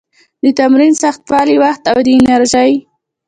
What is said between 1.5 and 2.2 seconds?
وخت او د